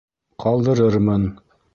Ҡалдырырмын. 0.45 1.29